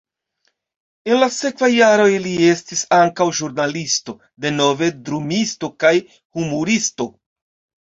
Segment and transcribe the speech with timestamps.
[1.11, 7.11] En la sekvaj jaroj li estis ankaŭ ĵurnalisto, denove drumisto kaj humuristo.